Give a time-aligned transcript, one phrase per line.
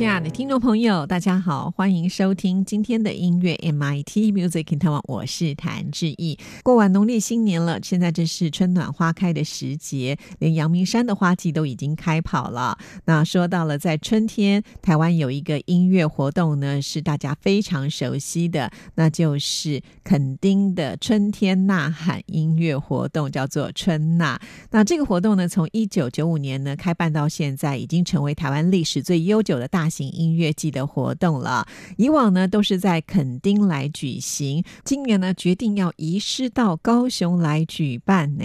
[0.00, 6.38] 亲爱的听众朋友，大家好，欢迎收听今天的音乐 MIT Music in Taiwan，我是谭志毅。
[6.62, 12.78] 过完农历新年了，现在正是春暖花开的时节，连阳明山的花季都已经开跑了。
[13.04, 24.40] 那说到了在春天，台湾有一个音乐活动呢，是大家非常熟悉的，那就是垦丁的春天呐喊音乐活动，叫做春呐。
[24.70, 29.89] 那这个活动呢，从一九九五年呢开办到现在，已经成为台湾历史最悠久的大。
[29.90, 38.44] 型音乐季的活动了，以往呢都是在垦丁来举行，今年呢决定要移师到高雄来举办呢。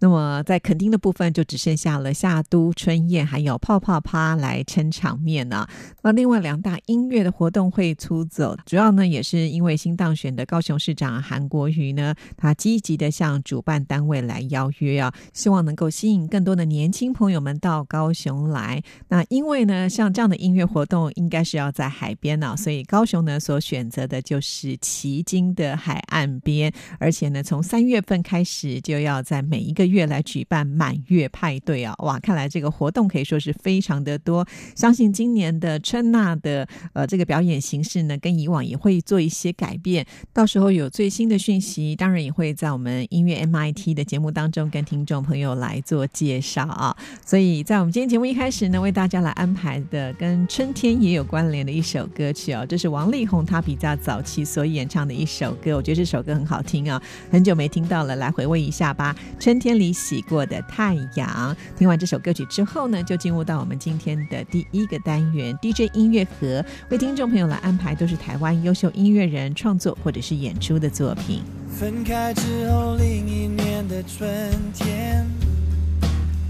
[0.00, 5.66] 那么在垦丁的部分就只剩下了夏都春宴还有泡泡趴来撑场面呢。
[6.02, 18.82] 那另外两大音乐的活动会出走，主要呢也是因为新当选的高雄市长韩国瑜呢，他积极的向主办单位来邀约啊，希望能够吸引更多的年轻朋友们到高雄来。
[19.08, 31.94] 那因为呢像这样的音乐活活动应该是要在海边呢，所以高雄呢所选择的就是旗津的海岸边，而且呢从三月份开始就要在每一个月来举办满月派对啊！
[31.98, 34.46] 哇，看来这个活动可以说是非常的多。
[34.74, 40.06] 相信今年的春娜的呃这个表演形式呢，跟以往也会做一些改变。
[40.32, 46.96] 到时候有最新的讯息，当然也会在我们音乐 MIT 的节目当中跟听众朋友来做介绍啊。
[47.22, 50.59] 所以在我们今天节目一开始呢，为大家来安排的跟春。
[50.60, 57.00] 春天也有关联的一首歌曲哦，这是王力宏他比较早期所演唱的一首歌，我觉得这首歌很好听啊，
[57.30, 59.16] 很久没听到了，来回味一下吧。
[59.38, 71.40] 春天里洗过的太阳，听完这首歌曲之后呢，就进入到我们今天的第一个单元 DJ 音乐盒，为听众朋友来安排都是台湾优秀音乐人创作或者是演出的作品。
[71.70, 74.28] 分开之后，另一年的春
[74.74, 75.26] 天，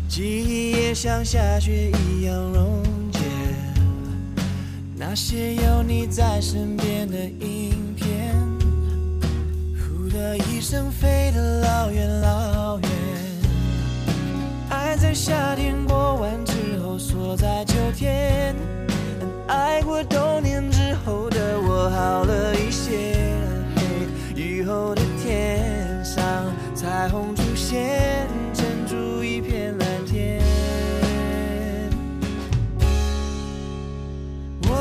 [0.08, 2.99] 记忆也像下雪一样融。
[5.02, 8.36] 那些有你在身边的影片，
[9.74, 12.90] 呼的一声飞得老远老远。
[14.68, 18.54] 爱在夏天过完之后锁在秋天，
[19.48, 23.16] 爱过冬天之后的我好了一些。
[24.36, 26.22] 雨后的天上
[26.74, 28.19] 彩虹出现，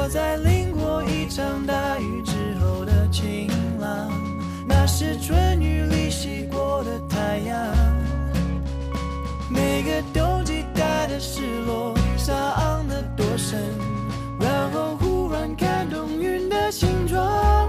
[0.10, 3.48] 在淋过一场大雨之后的晴
[3.80, 4.12] 朗，
[4.68, 7.56] 那是春雨里洗过的太阳。
[9.52, 12.36] 每个冬季带的失落，伤
[12.88, 13.60] 得多深，
[14.40, 17.69] 然后忽然看懂云的形状。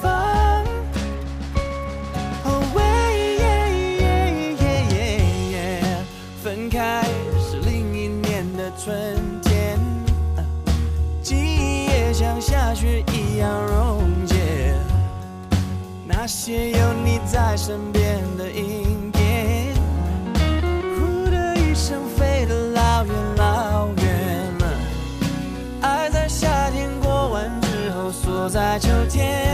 [0.00, 0.10] 风
[2.44, 3.40] ，oh wait，
[6.42, 7.04] 分开
[7.38, 9.78] 是另一年的春天，
[11.22, 14.74] 记忆也像下雪一样溶解，
[16.06, 19.74] 那些有你在身边的阴天，
[20.96, 24.66] 哭的一声飞得老远老远了，
[25.82, 29.49] 爱在夏天过完之后锁在秋天。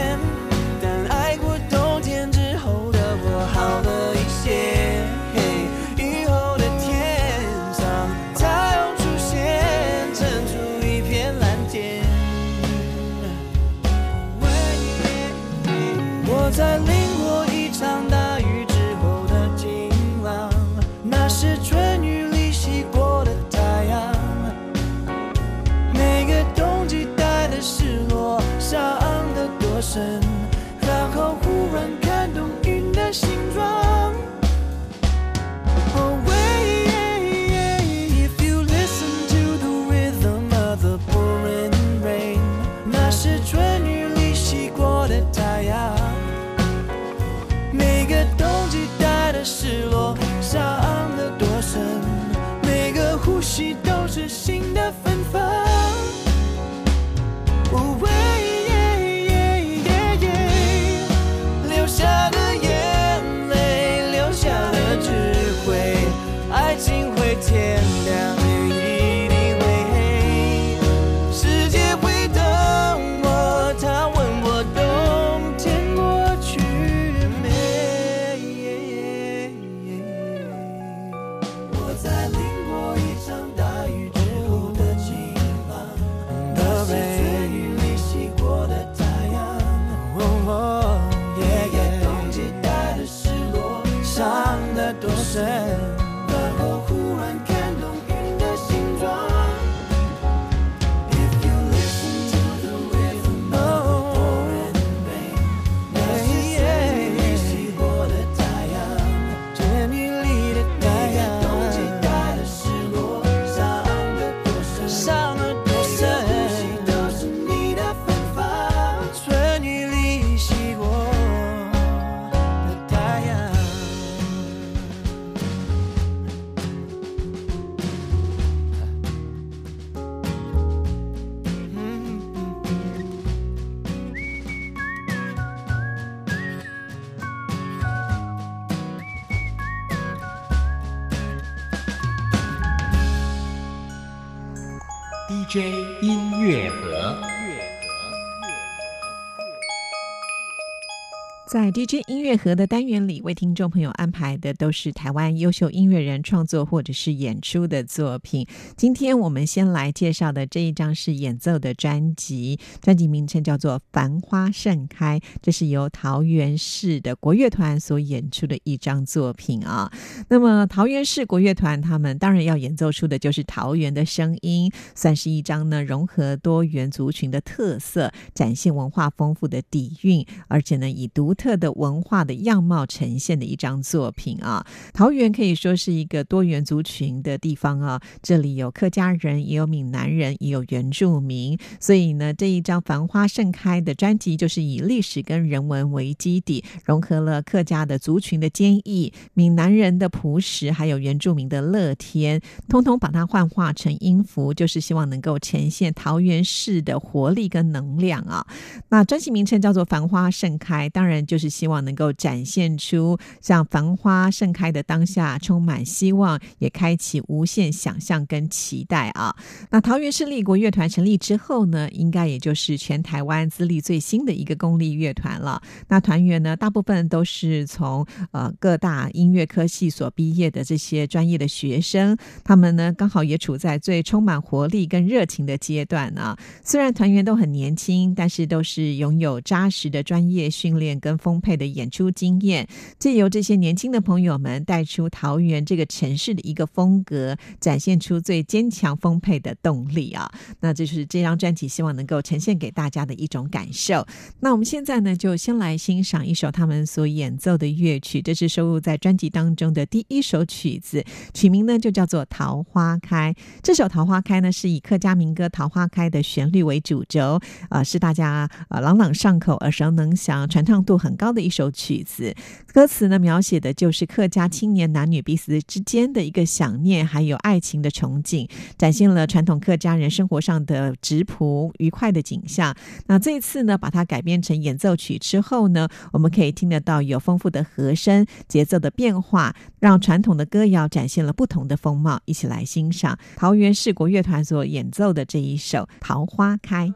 [151.76, 158.46] DJ 音乐盒的单元里，为听众朋友安排的都是台湾优秀音乐人创作或者是演出的作品。
[158.78, 169.92] 今天我们先来介绍的这一张是演奏的专辑，专辑名称叫做《繁花盛开》，这是由桃园市的国乐团所演出的一张作品啊。
[170.30, 184.66] 那么桃园市国乐团他们当然要演奏出的就是桃园的声音，算是一张呢融合多元族群的特色，展现文化丰富的底蕴，而且呢以独特的文化的样貌呈现的一张作品啊。
[184.92, 208.46] 桃园可以说是一个多元族群的地方啊，这里有客家人，也有闽南人，也有原住民，所以呢这一张《繁花盛开》的专辑就是以历史跟人文为基底，融合了客家的族群的坚毅、闽南人的朴实，还有原住民的乐天，通通把它幻化成音符，就是希望能够呈现桃园市的活力跟能量啊。
[208.88, 219.34] 那专辑名称叫做《繁花盛开》，当然就是希望能够展现出像繁花盛开的当下，充满希望，也开启无限想象跟期待啊。
[219.70, 225.62] 那桃园市立国乐团成立之后呢，应该也就是全台湾资历最新的一个公立乐团了。
[225.88, 232.14] 那团员呢，大部分都是从呃各大音乐科系所毕业的这些专业的学生，
[232.44, 236.36] 他们呢刚好也处在最充满活力跟热情的阶段啊。
[236.62, 242.66] 虽然团员都很年轻，但是都是拥有扎实的专业训练跟丰沛的演出经验，
[242.98, 250.28] 借由这些年轻的朋友们带出桃园这个城市的一个风格，展现出最坚强丰沛的动力啊。
[250.58, 254.04] 那这是这张专辑希望能够呈现给大家的一种感受。
[254.40, 263.32] 那我们现在呢，就先来欣赏一首他们所演奏的乐曲，这是收录在专辑当中的第一首曲子，曲名呢就叫做《桃花开》。
[263.62, 267.38] 这首《桃花开》呢是以客家民歌《桃花开》的旋律为主轴，
[267.68, 272.34] 啊、是大家呃朗朗上口、耳熟能详、传唱度很高的一首曲子。
[272.72, 282.74] 歌词呢描写的就是客家青年男女彼此之间的一个想念，还有爱情的憧憬，展现了传统客家人生活上的质朴愉快的景象。
[283.06, 292.20] 那这一次呢，把它改编成演奏曲之后呢，我们可以听得到有丰富的和声、节奏的变化，让传统的歌谣展现了不同的风貌。
[292.26, 296.88] 一起来欣赏桃园市国乐团所演奏的这一首《桃花开》。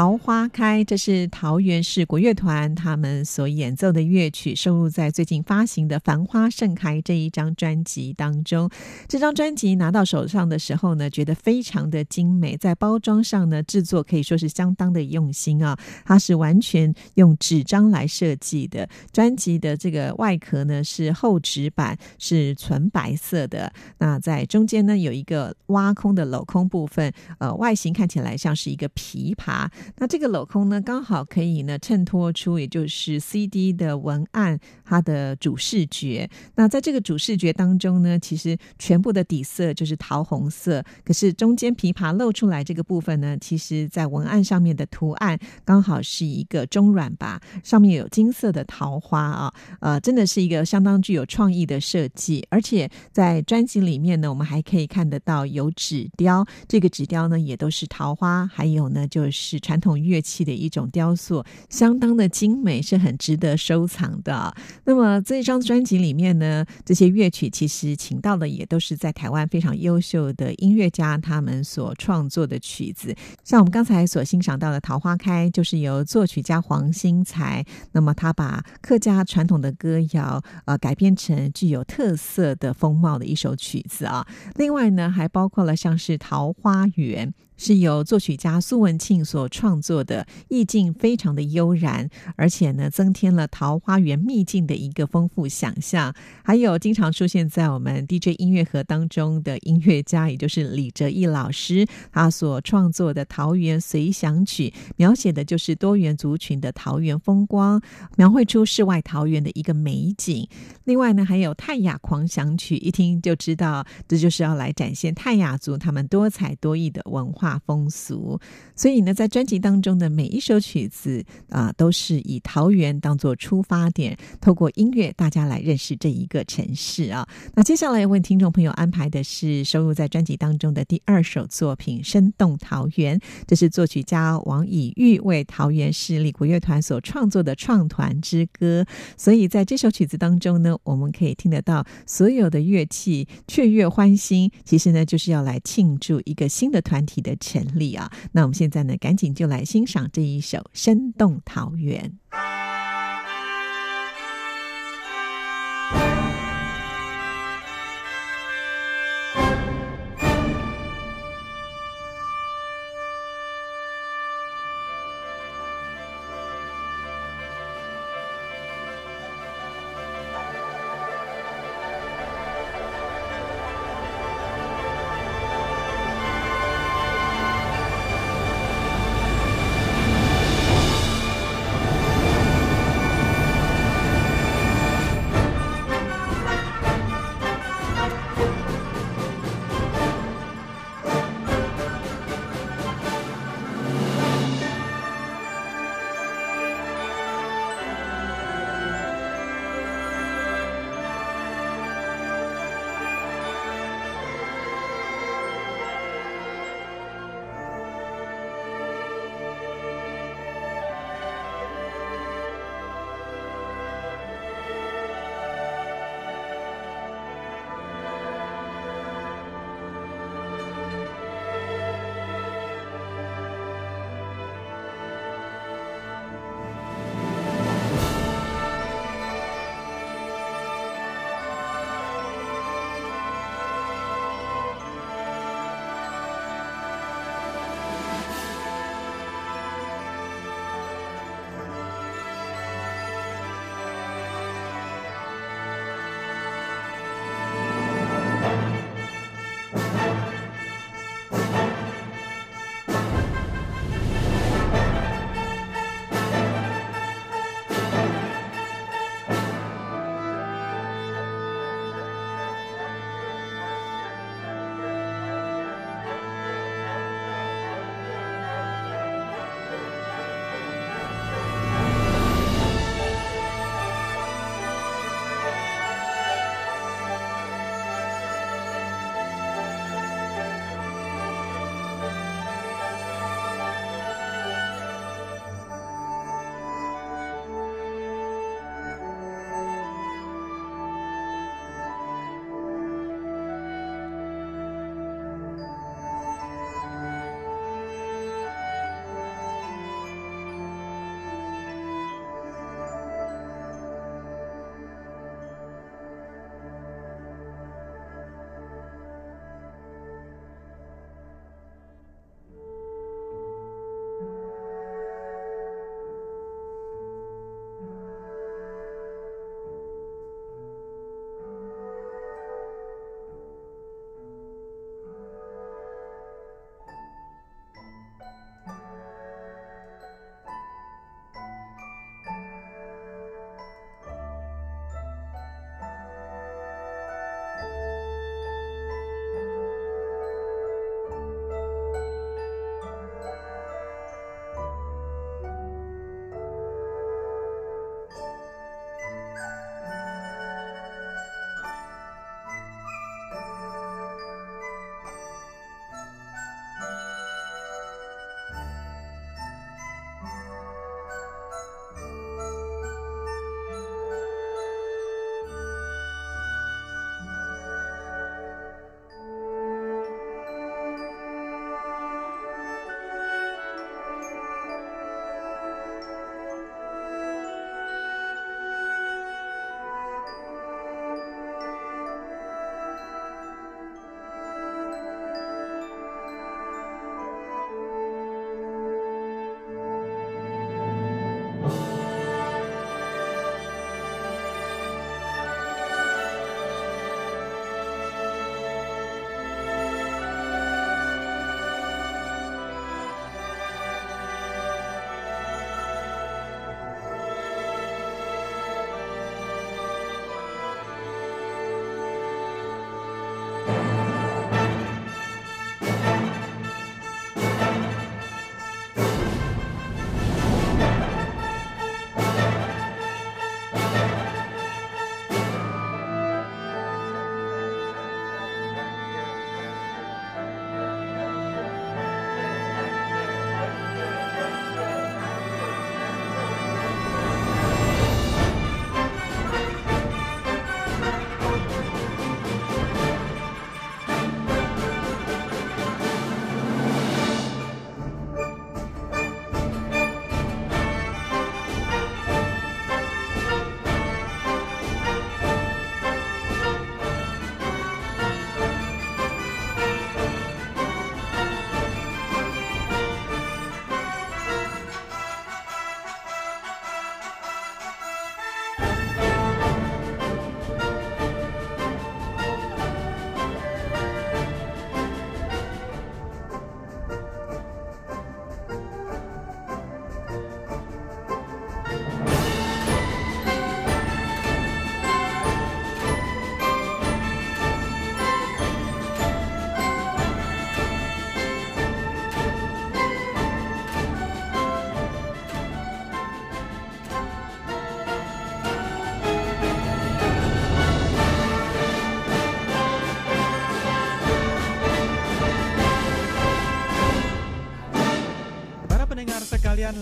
[0.00, 8.70] 桃花开，这是桃园市国乐团他们所演奏的乐曲，收录在最近发行的《繁花盛开》这一张专辑当中。
[9.06, 15.78] 这张专辑拿到手上的时候呢，觉得非常的精美，在包装上呢，制作可以说是相当的用心啊。
[16.06, 23.70] 它是完全用纸张来设计的，专辑的这个外壳呢是厚纸板，是纯白色的。
[23.98, 29.68] 那在中间呢有一个挖空的镂空部分，呃，外形看起来像是一个琵琶。
[29.96, 36.28] 那这个镂空呢，刚好可以呢衬托出，也就是 CD 的文案它的主视觉。
[36.54, 52.46] 那在这个主视觉当中呢，其实全部的底色就是桃红色，可是中间琵琶露出来这个部分呢，其实在文案上面的图案刚好是一个中软吧，上面有金色的桃花啊，呃，真的是一个相当具有创意的设计。
[52.50, 59.60] 而且在专辑里面呢，我们还可以看得到有纸雕，这个纸雕呢也都是桃花，还有呢就是。
[59.70, 64.52] 传统乐器的一种雕塑，相当的精美，是很值得收藏的。
[64.84, 73.14] 那么这张专辑里面呢，这些乐曲其实请到的也都是在台湾非常优秀的音乐家他们所创作的曲子。
[73.44, 84.26] 像我们刚才所欣赏到的《桃花开》，就是由作曲家黄兴才，那么他把客家传统的歌谣呃改编成具有特色的风貌的一首曲子啊。
[84.56, 87.28] 另外呢，还包括了像是《桃花源》。
[87.60, 96.14] 是由作曲家苏文庆所创作的，意境非常的悠然，而且呢，增添了桃花源秘境的一个丰富想象。
[96.42, 107.78] 还有经常出现在我们 DJ 音乐盒当中的音乐家，也就是李哲义老师，他所创作的《桃园随想曲》，描写的就是多元族群的桃园风光，
[108.16, 110.48] 描绘出世外桃源的一个美景。
[110.84, 117.49] 另外呢，还有泰雅狂想曲，一听就知道这就是要来展现泰雅族他们多彩多艺的文化。
[117.58, 118.40] 风俗，
[118.76, 127.26] 所以呢，在专辑当中的每一首曲子啊，都是以桃园当做出发点，透过音乐，大家来认识这一个城市啊。
[127.54, 138.84] 那接下来为听众朋友安排的是收录在专辑当中的第二首作品《生动桃园》，这是作曲家王以玉为桃园市立国乐团所创作的创团之歌。
[139.16, 147.36] 所以在这首曲子当中呢，我们可以听得到所有的乐器雀跃欢欣，其实呢，就是要来庆祝一个新的团体的。
[147.40, 148.12] 成立啊！
[148.32, 152.12] 那我们现在呢，赶紧就来欣赏这一首《生动桃源》。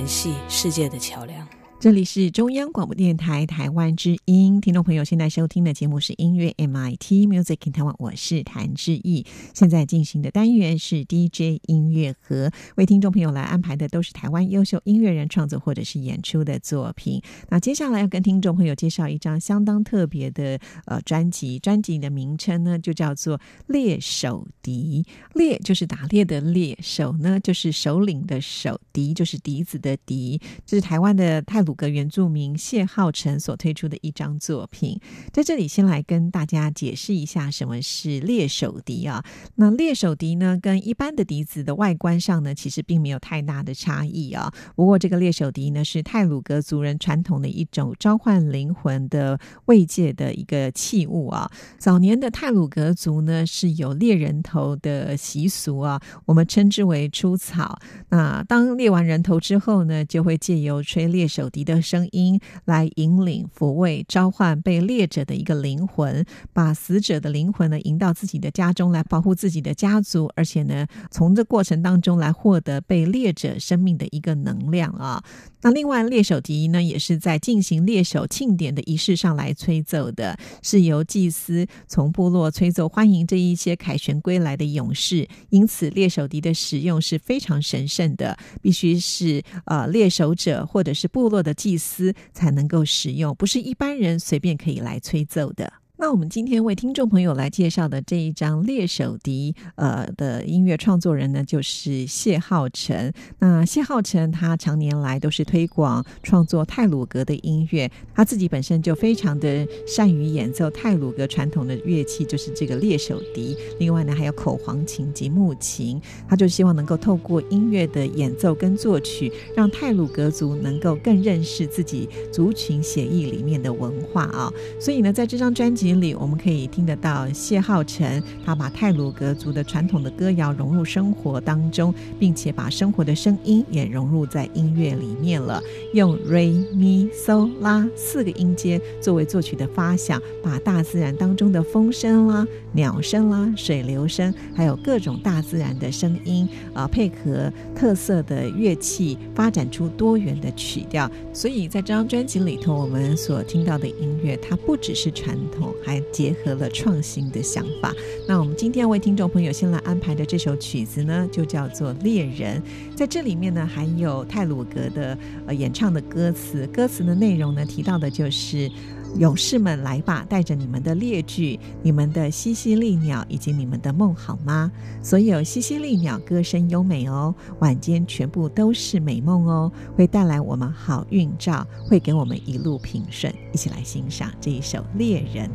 [0.00, 1.39] 联系世界的桥梁。
[1.80, 9.24] 这里是中央广播电台台湾之音，听众朋友现在收听的节目是音乐 MIT Music in Taiwan，我是谭志毅。
[9.54, 17.22] 现在进行的单元是 DJ 音乐盒，为听众朋友来安排的都是台湾优秀音乐人创作或者是演出的作品。
[17.48, 23.38] 那接下来要跟听众朋友介绍一张相当特别的呃专辑，专辑的名称呢就叫做
[23.68, 35.00] 《猎手笛》，猎就是打猎的猎，手呢就是首领的手，笛就是笛子的笛，这是台湾的泰格原住民谢浩成所推出的一张作品。
[35.32, 39.24] 在这里先来跟大家解释一下什么是猎手笛啊。
[39.56, 44.52] 那猎手笛呢，跟一般的笛子的外观上呢，其实并没有太大的差异啊。
[44.74, 51.50] 不过这个猎手笛呢，是泰鲁格族人传统的一种召唤灵魂的慰藉的一个器物啊。
[51.78, 57.78] 早年的泰鲁格族呢是有猎人头的习俗啊，我们称之为出草。
[58.08, 75.22] 那当猎完人头之后呢，就会借由吹猎手笛的声音来引领、抚慰、召唤被猎者的一个灵魂，把死者的灵魂呢引到自己的家中来保护自己的家族，而且呢，从这过程当中来获得被猎者生命的一个能量啊。
[75.62, 85.28] 那另外，猎手笛呢，也是在进行猎手庆典的仪式上来吹奏的，是由祭司从部落吹奏欢迎这一些凯旋归来的勇士。
[85.50, 95.72] 因此，猎手笛的使用是非常神圣的，必须是呃猎手者或者是部落的祭司才能够使用，不是一般人随便可以来吹奏的。
[96.00, 103.12] 那我们今天为听众朋友来介绍的这一张猎手笛，呃的音乐创作人呢，就是谢浩成。
[103.38, 113.54] 那谢浩成他常年来都是推广创作泰鲁格的音乐，他自己本身就非常的善于演奏泰鲁格传统的乐器，就是这个猎手笛。
[113.78, 116.00] 另外呢，还有口簧琴及木琴。
[116.26, 124.50] 他就希望能够透过音乐的演奏跟作曲，让泰鲁格族能够更认识自己族群协议里面的文化啊。
[124.80, 135.62] 所以呢，在这张专辑里，我们可以听得到谢浩辰他把泰鲁格族的传统的歌谣融入生活当中，并且把生活的声音也融入在音乐里面了。
[135.94, 151.10] 用 re mi so 拉四个音阶作为作曲的发想，把大自然当中的风声啦、鸟声啦、水流声，还有各种大自然的声音啊、配合特色的乐器，发展出多元的曲调。
[151.32, 157.92] 所以在这张专辑里头，我们所听到的音乐，它不只是传统，还结合了创新的想法。
[158.28, 162.62] 那我们今天为听众朋友先来安排的这首曲子呢，就叫做《猎人》。
[162.96, 165.16] 在这里面呢，还有泰鲁格的
[165.46, 168.70] 呃演唱的歌词，歌词的内容呢，提到的就是。
[169.18, 174.70] 勇士们来吧，带着你们的猎具、你们的西西利鸟以及你们的梦，好吗？
[175.02, 183.34] 所有西西利鸟歌声优美哦，晚间全部都是美梦哦，会带来我们好运兆，会给我们一路平顺。
[183.52, 185.48] 一起来欣赏这一首《猎人》。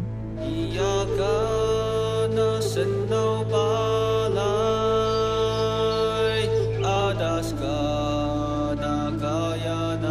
[7.15, 10.04] Adaskana Gayana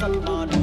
[0.00, 0.59] Salman.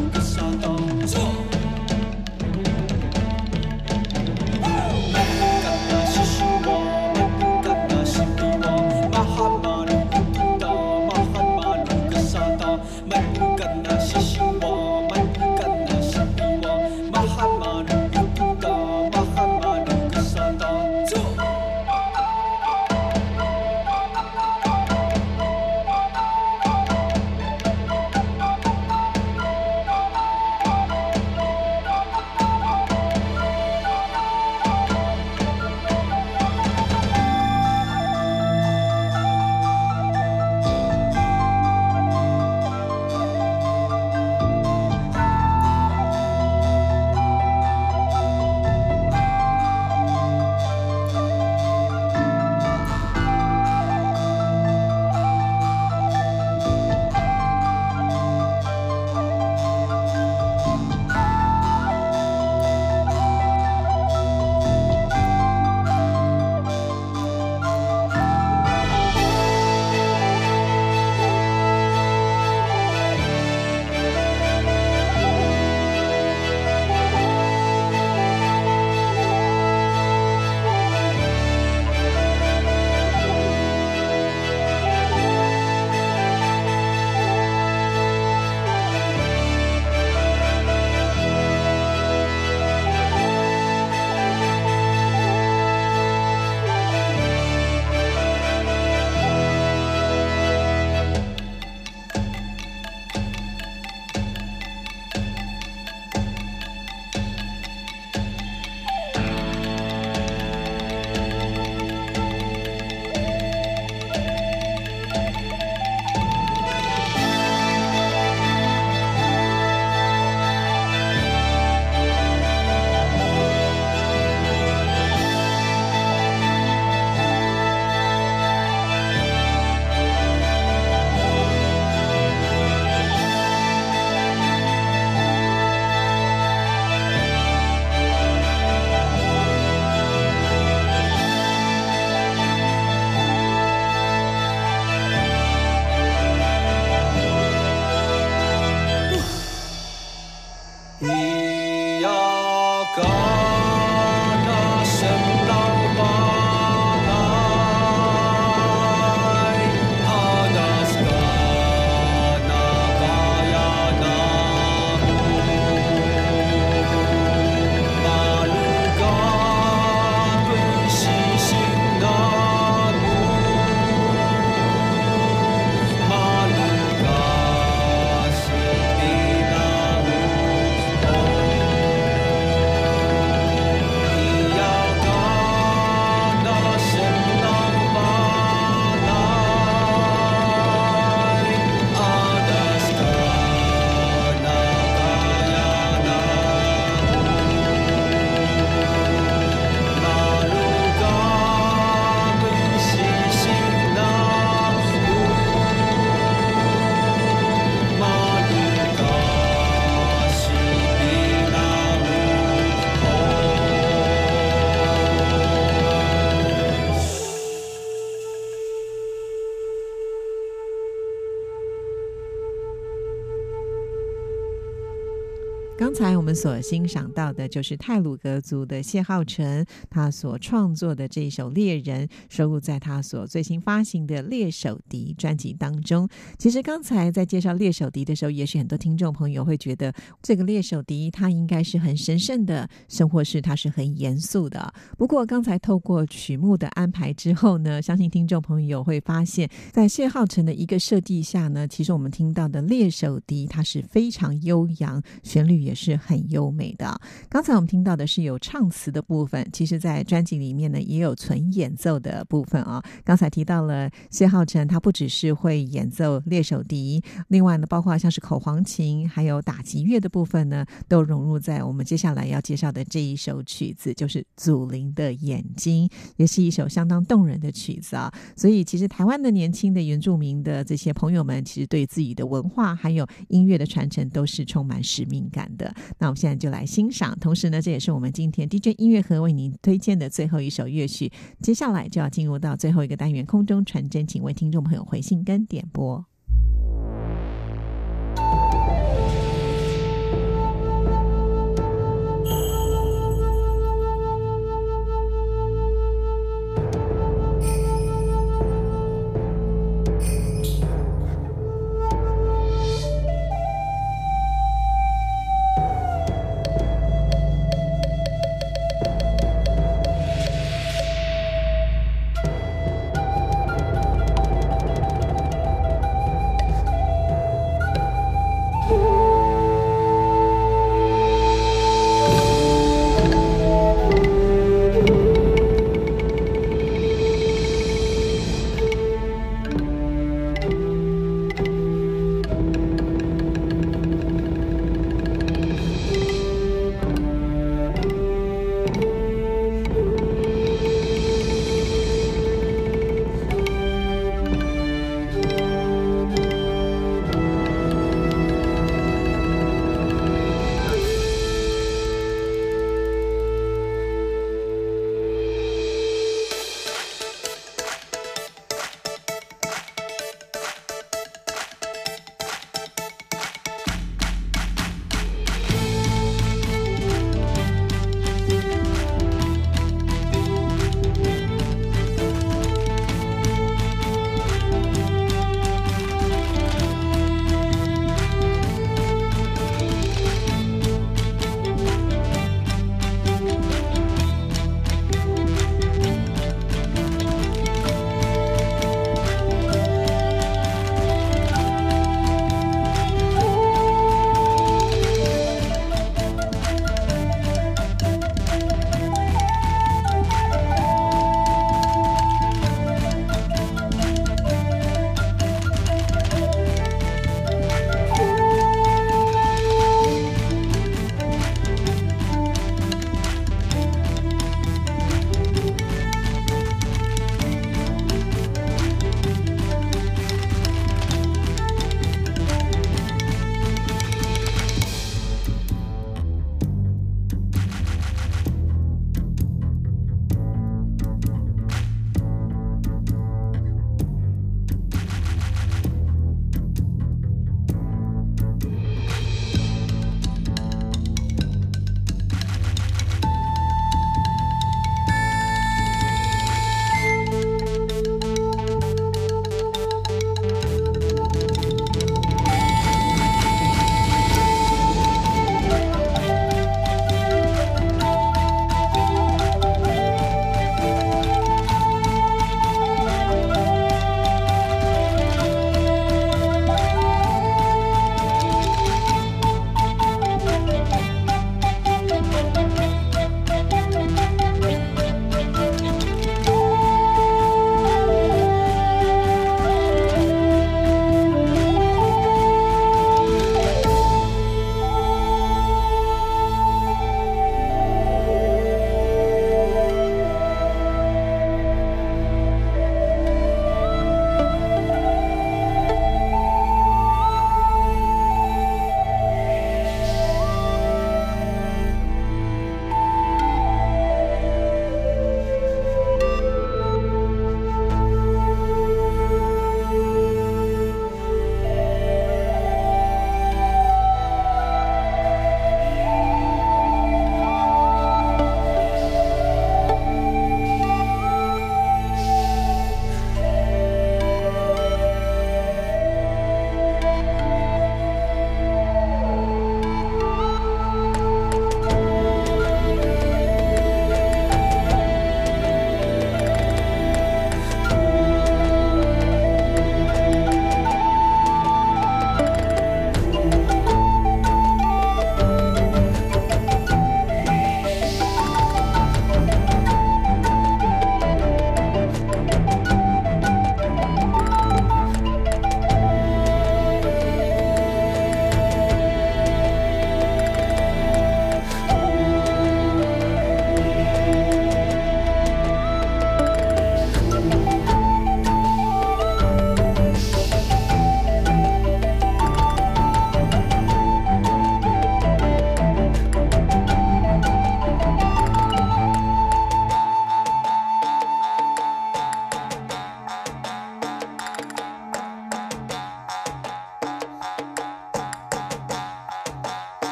[225.98, 236.06] 才我我们所欣赏到的就是泰鲁格族的谢浩辰，他所创作的这一首《猎人》，收录在他所最新发行的《猎手笛》专辑当中。
[236.38, 244.74] 其实刚才在介绍《猎手笛》的时候，也许很多听众朋友会觉得这个猎手笛它应该是很神圣的，甚或是它是很严肃的。
[244.98, 257.00] 不过刚才透过曲目的安排之后呢，相信听众朋友会发现，在谢浩辰的一个设计下呢，其实我们听到的猎手笛它是非常悠扬，旋律也是很很优美的。
[257.30, 278.12] 刚才我们听到的是有唱词的部分，其实在专辑里面呢也有纯演奏的部分啊、刚才提到了谢浩辰，他不只是会演奏猎手笛，另外呢，包括像是口簧琴，还有打击乐的部分呢，都融入在我们接下来要介绍的这一首曲子，就是《祖灵的眼睛》，也是一首相当动人的曲子啊。
[278.36, 285.74] 所以，其实台湾的年轻的原住民的这些朋友们，其实对自己的文化还有音乐的传承都是充满使命感的。
[286.08, 291.12] 那我们现在就来欣赏，同时呢，这也是我们今天 DJ 音乐盒为您推荐的最后一首乐曲。
[291.42, 296.06] 接下来就要进入到最后一个单元——空中传真，请为听众朋友回信跟点播。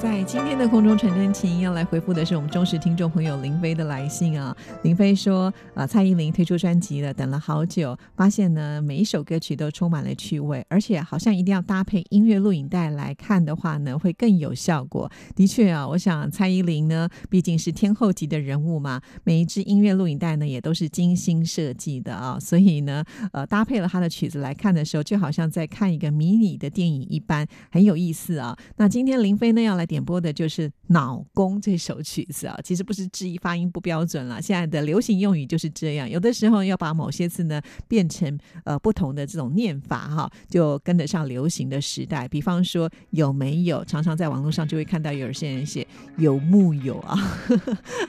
[0.00, 4.56] 在今天的空中传真情要来回复的是我们忠实听众朋友林飞的来信啊。
[4.84, 15.10] 林飞说：“啊，蔡依林推出专辑了，等了好久，发现呢每一首歌曲都充满了趣味，而且好像一定要搭配音乐录影带来看的话呢，会更有效果。
[15.34, 28.56] 的确啊，我想蔡依林呢毕竟是天后级的人物嘛，每一支音乐录影带呢也都是精心设计的啊，所以呢，呃，搭配了她的曲子来看的时候，就好像在看一个迷你的电影一般，很有意思啊。
[28.76, 29.87] 那今天林飞呢要来。
[29.88, 34.40] 点播的就是《脑公》这首曲子啊，其实不是质疑发音不标准了。
[34.40, 42.28] 现在的流行用语就是这样，有的时候要把某些字呢变成呃不同的这种念法哈，就跟得上流行的时代。
[42.28, 45.86] 比方说有没有，常常在网络上就会看到有些人写
[46.18, 47.16] 有木有啊。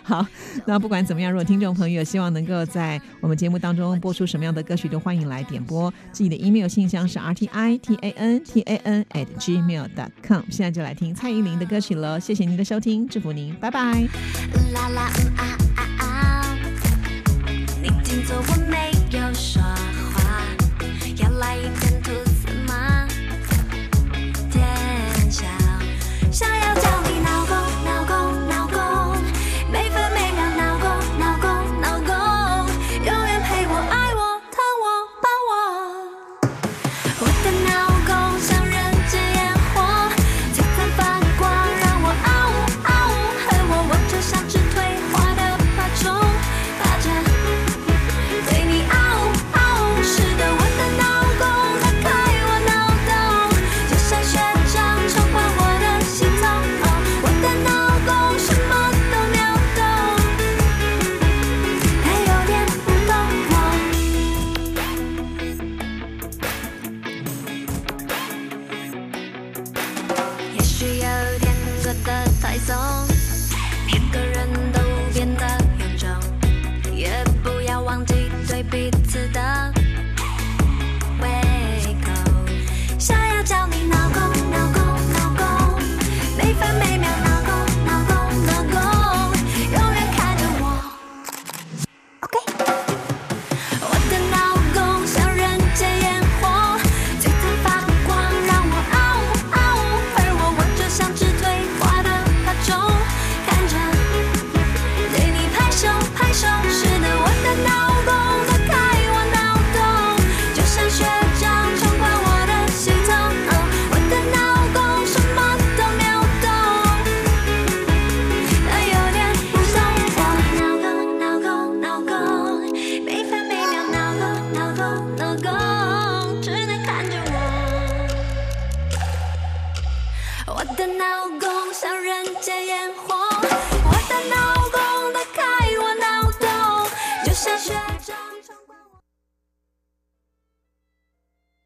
[0.04, 0.28] 好，
[0.68, 5.90] 那不管怎么样，如果听众朋友希望能够在我们节目当中播出什么样的歌曲，都欢迎来点播。
[6.12, 10.44] 自己的 email 信箱是 r t i t a n t a n at gmail dot com。
[10.50, 11.69] 现在就来听蔡依林的。
[11.70, 14.10] 歌曲了，谢谢您的收听，祝福您，拜拜。